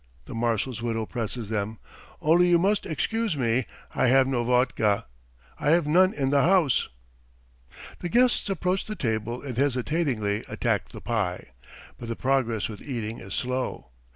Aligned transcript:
the 0.25 0.33
marshal's 0.33 0.81
widow 0.81 1.05
presses 1.05 1.49
them. 1.49 1.77
"Only 2.23 2.49
you 2.49 2.57
must 2.57 2.87
excuse 2.87 3.37
me, 3.37 3.65
I 3.93 4.07
have 4.07 4.25
no 4.25 4.43
vodka.... 4.43 5.05
I 5.59 5.69
have 5.69 5.85
none 5.85 6.11
in 6.11 6.31
the 6.31 6.41
house." 6.41 6.89
The 7.99 8.09
guests 8.09 8.49
approach 8.49 8.85
the 8.85 8.95
table 8.95 9.43
and 9.43 9.55
hesitatingly 9.55 10.43
attack 10.47 10.89
the 10.89 11.01
pie. 11.01 11.51
But 11.99 12.07
the 12.09 12.15
progress 12.15 12.67
with 12.67 12.81
eating 12.81 13.19
is 13.19 13.35
slow. 13.35 13.89